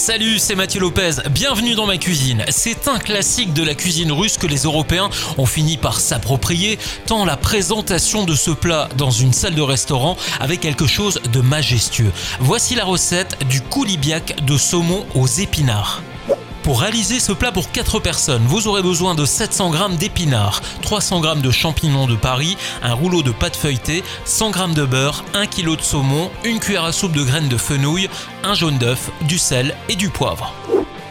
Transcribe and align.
Salut, 0.00 0.38
c'est 0.38 0.54
Mathieu 0.54 0.80
Lopez, 0.80 1.16
bienvenue 1.30 1.74
dans 1.74 1.84
ma 1.84 1.98
cuisine. 1.98 2.42
C'est 2.48 2.88
un 2.88 2.98
classique 2.98 3.52
de 3.52 3.62
la 3.62 3.74
cuisine 3.74 4.10
russe 4.12 4.38
que 4.38 4.46
les 4.46 4.60
Européens 4.62 5.10
ont 5.36 5.44
fini 5.44 5.76
par 5.76 6.00
s'approprier, 6.00 6.78
tant 7.04 7.26
la 7.26 7.36
présentation 7.36 8.24
de 8.24 8.34
ce 8.34 8.50
plat 8.50 8.88
dans 8.96 9.10
une 9.10 9.34
salle 9.34 9.54
de 9.54 9.60
restaurant 9.60 10.16
avait 10.40 10.56
quelque 10.56 10.86
chose 10.86 11.20
de 11.30 11.42
majestueux. 11.42 12.12
Voici 12.40 12.74
la 12.76 12.86
recette 12.86 13.36
du 13.50 13.60
koulibiak 13.60 14.42
de 14.46 14.56
saumon 14.56 15.04
aux 15.14 15.26
épinards. 15.26 16.02
Pour 16.62 16.82
réaliser 16.82 17.20
ce 17.20 17.32
plat 17.32 17.52
pour 17.52 17.72
4 17.72 18.00
personnes, 18.00 18.44
vous 18.46 18.68
aurez 18.68 18.82
besoin 18.82 19.14
de 19.14 19.24
700 19.24 19.72
g 19.72 19.96
d'épinards, 19.96 20.60
300 20.82 21.22
g 21.22 21.40
de 21.40 21.50
champignons 21.50 22.06
de 22.06 22.16
Paris, 22.16 22.56
un 22.82 22.92
rouleau 22.92 23.22
de 23.22 23.30
pâte 23.30 23.56
feuilletée, 23.56 24.04
100 24.26 24.52
g 24.52 24.74
de 24.74 24.84
beurre, 24.84 25.24
1 25.34 25.46
kg 25.46 25.76
de 25.76 25.80
saumon, 25.80 26.30
une 26.44 26.60
cuillère 26.60 26.84
à 26.84 26.92
soupe 26.92 27.12
de 27.12 27.24
graines 27.24 27.48
de 27.48 27.56
fenouil, 27.56 28.10
un 28.44 28.54
jaune 28.54 28.76
d'œuf, 28.76 29.10
du 29.22 29.38
sel 29.38 29.74
et 29.88 29.96
du 29.96 30.10
poivre. 30.10 30.52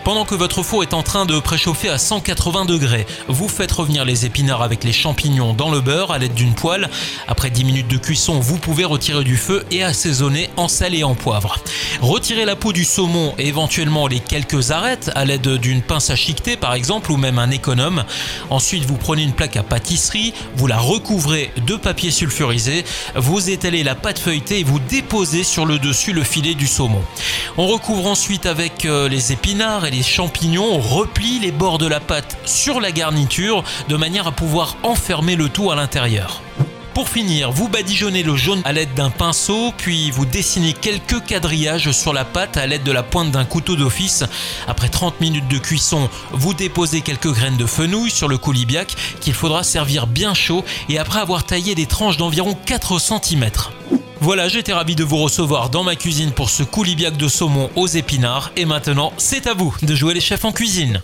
Pendant 0.10 0.26
que 0.26 0.34
votre 0.34 0.64
four 0.64 0.82
est 0.82 0.96
en 0.96 1.04
train 1.04 1.28
de 1.28 1.40
préchauffer 1.40 1.88
à 1.88 2.00
180 2.00 2.66
degrés, 2.66 3.06
vous 3.28 3.48
faites 3.48 3.72
revenir 3.72 4.06
les 4.06 4.26
épinards 4.26 4.64
avec 4.64 4.84
les 4.84 4.92
champignons 4.92 5.54
dans 5.54 5.70
le 5.70 5.82
beurre 5.82 6.10
à 6.10 6.18
l'aide 6.18 6.34
d'une 6.34 6.56
poêle. 6.56 6.90
Après 7.28 7.52
10 7.52 7.64
minutes 7.64 7.88
de 7.88 7.98
cuisson, 8.00 8.40
vous 8.40 8.58
pouvez 8.58 8.86
retirer 8.86 9.24
du 9.24 9.38
feu 9.38 9.64
et 9.70 9.84
assaisonner 9.84 10.50
en 10.58 10.68
sel 10.68 10.96
et 10.96 11.04
en 11.04 11.14
poivre. 11.14 11.60
Retirez 12.02 12.46
la 12.46 12.56
peau 12.56 12.74
du 12.74 12.86
saumon 12.86 13.36
et 13.38 13.50
éventuellement 13.50 14.08
les 14.08 14.20
quelques 14.20 14.72
arêtes 14.72 15.12
à 15.14 15.26
l'aide 15.26 15.58
d'une 15.58 15.84
pince 15.84 16.10
à 16.10 16.16
chiqueter 16.16 16.58
par 16.58 16.74
exemple 16.74 17.12
ou 17.12 17.18
même 17.18 17.38
un 17.38 17.52
économe. 17.52 18.04
Ensuite, 18.50 18.86
vous 18.86 18.98
prenez 18.98 19.22
une 19.22 19.34
plaque 19.34 19.58
à 19.58 19.64
pâtisserie, 19.64 20.34
vous 20.56 20.66
la 20.66 20.80
recouvrez 20.80 21.52
de 21.68 21.76
papier 21.76 22.10
sulfurisé, 22.10 22.84
vous 23.14 23.52
étalez 23.52 23.84
la 23.84 23.94
pâte 23.94 24.18
feuilletée 24.18 24.62
et 24.62 24.64
vous 24.64 24.80
déposez 24.80 25.44
sur 25.44 25.68
le 25.68 25.78
dessus 25.78 26.14
le 26.14 26.24
filet 26.24 26.56
du 26.56 26.66
saumon. 26.66 27.04
On 27.60 27.68
recouvre 27.68 28.08
ensuite 28.08 28.48
avec 28.48 28.86
euh, 28.86 29.08
les 29.08 29.34
épinards 29.34 29.86
et 29.86 29.99
les 30.00 30.04
champignons, 30.04 30.64
on 30.64 30.80
replie 30.80 31.40
les 31.40 31.52
bords 31.52 31.78
de 31.78 31.86
la 31.86 32.00
pâte 32.00 32.38
sur 32.46 32.80
la 32.80 32.94
garniture 32.94 33.66
de 33.90 33.98
manière 33.98 34.28
à 34.28 34.32
pouvoir 34.32 34.78
enfermer 34.84 35.36
le 35.36 35.50
tout 35.50 35.72
à 35.72 35.76
l'intérieur. 35.76 36.42
Pour 36.94 37.10
finir, 37.10 37.52
vous 37.52 37.68
badigeonnez 37.68 38.24
le 38.24 38.38
jaune 38.38 38.62
à 38.64 38.72
l'aide 38.72 38.94
d'un 38.94 39.10
pinceau, 39.10 39.74
puis 39.76 40.10
vous 40.12 40.26
dessinez 40.26 40.72
quelques 40.72 41.20
quadrillages 41.28 41.92
sur 41.92 42.14
la 42.14 42.24
pâte 42.24 42.56
à 42.56 42.66
l'aide 42.66 42.84
de 42.84 42.94
la 42.94 43.04
pointe 43.04 43.32
d'un 43.32 43.44
couteau 43.44 43.76
d'office. 43.76 44.24
Après 44.70 44.88
30 44.88 45.20
minutes 45.20 45.50
de 45.50 45.58
cuisson, 45.58 46.10
vous 46.32 46.54
déposez 46.54 47.02
quelques 47.02 47.34
graines 47.34 47.58
de 47.58 47.66
fenouil 47.66 48.10
sur 48.10 48.30
le 48.30 48.38
coulibiac 48.38 48.96
qu'il 49.20 49.34
faudra 49.34 49.66
servir 49.66 50.08
bien 50.08 50.34
chaud 50.34 50.64
et 50.88 50.98
après 50.98 51.20
avoir 51.20 51.44
taillé 51.44 51.76
des 51.76 51.88
tranches 51.88 52.16
d'environ 52.16 52.58
4 52.66 53.00
cm. 53.00 53.50
Voilà, 54.22 54.50
j'étais 54.50 54.74
ravi 54.74 54.96
de 54.96 55.04
vous 55.04 55.18
recevoir 55.18 55.70
dans 55.70 55.84
ma 55.84 55.96
cuisine 55.96 56.32
pour 56.32 56.50
ce 56.50 56.64
coulibiac 56.64 57.16
de 57.16 57.30
saumon 57.30 57.70
aux 57.76 57.88
épinards 57.88 58.52
et 58.58 58.66
maintenant, 58.66 59.14
c'est 59.18 59.48
à 59.48 59.54
vous 59.54 59.74
de 59.82 59.96
jouer 59.96 60.14
les 60.14 60.20
chefs 60.20 60.44
en 60.44 60.52
cuisine. 60.52 61.02